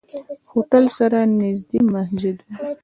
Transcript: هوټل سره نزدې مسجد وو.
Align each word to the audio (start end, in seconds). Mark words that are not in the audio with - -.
هوټل 0.51 0.85
سره 0.97 1.19
نزدې 1.39 1.79
مسجد 1.93 2.37
وو. 2.43 2.49